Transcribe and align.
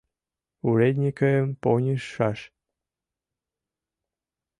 —Уредньыкым 0.67 1.45
поньыжшаш! 1.63 2.39